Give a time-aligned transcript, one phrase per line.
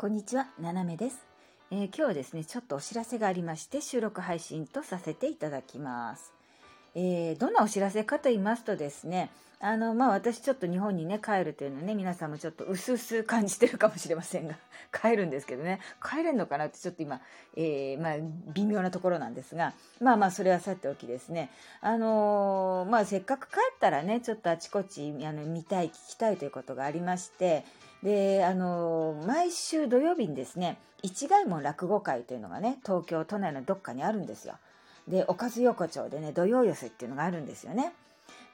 [0.00, 1.18] こんにちは、ななめです、
[1.70, 6.32] えー今日はですね、ちょっとお知らせがありまして、収録配信とさせていただきます。
[6.94, 9.28] えーどんなお知らせかと言いますとですね、
[9.60, 14.54] あの、まあ、私ちょっと日本にね、帰るというのはね、皆さんもちょっと薄々感じてるかもしれませんが、
[14.90, 17.20] 帰るんですけどね、帰れんのかなってちょっと今、
[17.54, 18.14] えーまあ、
[18.54, 21.50] 微妙なところなんですが、まあまあ、それはさておきですね、
[21.82, 27.66] あのーまあ、せっかく帰ったらね、ちょっとあちこちあの見たい、聞きたいということがありまして、
[28.02, 34.54] で、あの毎週土曜日にですね、一概門落語会というのがね、東京都内のどっかにあるんですよ。
[35.08, 37.92] で、おかず横丁でね、土曜寄せっていうのがあるんですよね。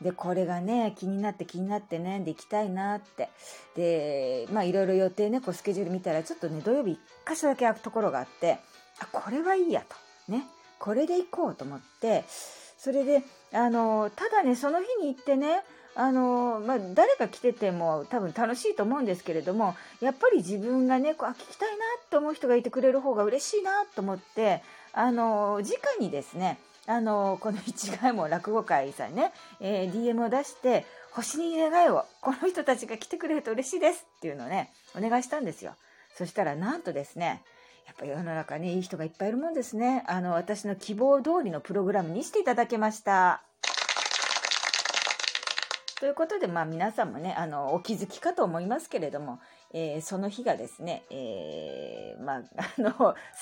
[0.00, 3.30] で、これがね、気になって気になってね、で行きたいなって。
[3.76, 8.58] で、まあいろいろ予定ね、こうスケジュール見たら、ちょっとね、土曜日一箇所だけ空くところがあって、
[9.00, 10.32] あ、これはいいやと。
[10.32, 10.46] ね。
[10.78, 12.24] これで行こうと思って、
[12.86, 15.64] それで、あの、ただね、その日に行ってね、
[15.96, 21.78] あのまあ、誰が来てても多分楽しいと思うんですけれどもやっぱり自分がねこうあ聞きたいな
[22.10, 24.62] と思う人がいてくれる方が嬉しいなと思って
[24.92, 35.72] あの直にですねあのこの一概も落語会さんね、えー DM を出して星に願いをこの人たちが来てくれると嬉しいですっていうのをねお願いしたんですよ。
[36.14, 37.42] そしたらなんとですね
[37.86, 40.04] やっぱ世の中にいい人がいっぱいいるもんですね。
[40.06, 43.42] あの私の希望通りのプログラムにしていただけました。
[45.98, 49.38] ということで、まあ、皆さんもねあのお気づきかと思いますけれども、
[49.72, 52.42] えーその日がですね、えーまあ、
[52.78, 52.90] あの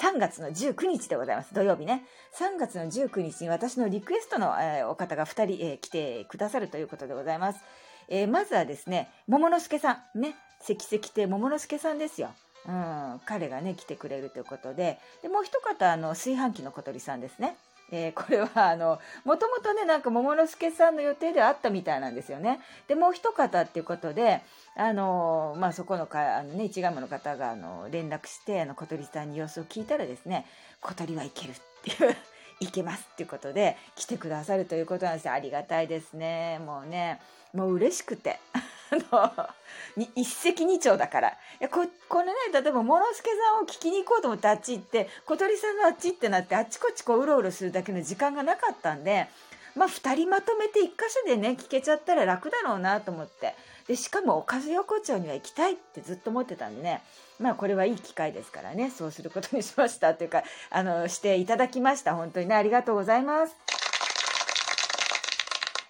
[0.00, 1.52] 3月の19日でございます。
[1.52, 2.04] 土曜日ね。
[2.38, 7.60] 3月の19日に私のリクエストの、えーお方が2人、えー来てくださるということでございます、
[8.08, 10.36] えーまずはですね桃之助さんね。
[10.60, 12.30] 関石亭桃之助さんですよ。
[12.66, 17.56] うん、彼がね来てくれるということででもう一方あの炊飯器の小鳥さんですね
[17.90, 22.60] えーこれはあのもともとねなんか桃之助さんの予定ではあったみたいなんですよね。
[22.88, 24.42] でもう一方っていうことで
[24.76, 30.46] あの、まあ、そこのかあの、ね、一ガムの方があの連絡してあの小鳥さんに様子を聞いたらですね
[30.80, 32.16] 小鳥はいけるっていう
[32.60, 37.20] いけますっていうことで来てくださるということなんですよありがたいですねもうね
[37.52, 38.40] もう嬉しくて。
[38.90, 39.48] あの
[39.96, 41.28] に一石二鳥だから。
[41.28, 49.28] いやここれね例えば諸助さんを聞きに行こうと思ってあっち行って小鳥さんのあっちってなってあっちこっちこううろうろするだけの時間がなかったんで
[49.74, 53.54] まあ2人まとめて1箇所でね聞けちゃったら楽だろうなと思って。
[53.86, 57.02] でしかもおかず横丁には行きたいってずっと思ってたんでね。
[57.38, 62.14] まあこれはいい機会ですからねそうすることにしましたというかあのしていただきました。
[62.14, 63.83] 本当にねありがとうございます。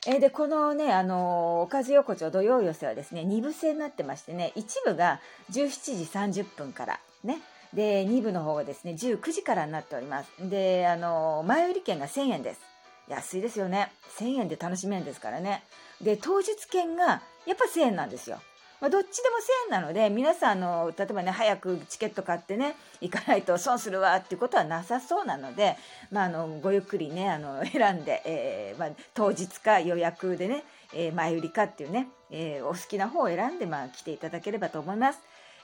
[0.06, 5.20] えーでこのね、あのおかず横丁土曜寄せはですね2部制になってましてね1部が
[5.50, 7.41] 17時30分からね
[7.72, 10.31] で2部の方がですね19時からになっております。
[10.38, 12.60] であの前売り券が1000円です。
[13.09, 13.92] 安いですよね。
[14.19, 15.62] 1000円で楽しめるんですからね。
[16.00, 18.41] で当日券がやっぱ1000円なんですよ。
[18.81, 19.37] まあ、どっちでも
[19.71, 25.77] 1000円なので皆さんの例えばね早くチケット買ってね行かないと損するわっていうことはなさそうなので、
[26.11, 30.65] まあ、あのごゆっくりねあの選んで、えーまあ、当日か予約でね、
[30.95, 35.21] えー前売りかっていうね、えーお好きな方を選んで、まあ、来ていただければと思います。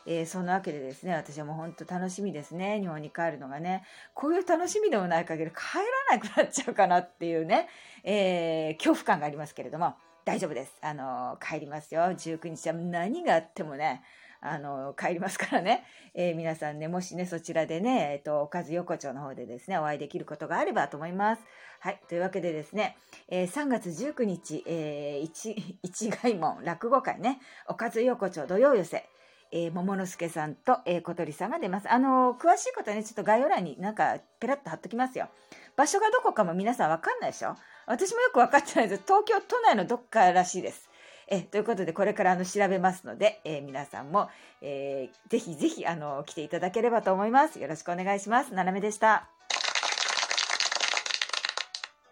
[0.07, 3.85] えーそんなわけでですね私はもう本当楽しみですね日本に帰るのがね
[4.15, 5.57] こういう楽しみでもない限り帰
[6.11, 7.69] らなくなっちゃうかなっていうね、
[8.03, 9.95] えー恐怖感がありますけれども
[10.25, 10.77] 大丈夫です。
[10.83, 12.03] あの帰りますよ。
[12.03, 14.03] 19日は何があってもね
[14.41, 21.43] あの帰りますからね、えー皆さんねもしねそちらでね、えっとおかず横丁の方でですねお会いできることがあればと思います。
[21.81, 22.97] はいというわけでですね、
[23.29, 29.10] えー3月19日、えー、一一概門落語会ねおかず横丁土曜寄せ。
[29.53, 31.91] えー、桃之助さんと、えー小鳥さんが出ます。
[31.91, 35.29] あのー詳しいことはね、ちょっと概要欄になんかペラッと貼っときますよ。
[35.77, 37.57] 場所がどこかも皆さんわかんないでしょ？
[37.87, 39.03] 私もよくわかってないです。
[39.05, 40.89] 東京都内のどっからしいです。
[41.29, 44.29] えーということで、これからあの調べますので、えー皆さんも、
[44.63, 47.59] えーぜひぜひ、あの来ていただければと思います。
[47.61, 48.55] よろしくお願いします。
[48.55, 49.29] ななめでした。